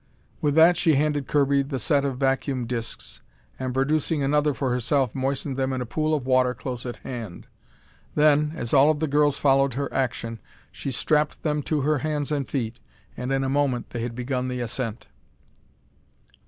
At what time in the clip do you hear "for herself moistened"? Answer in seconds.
4.55-5.57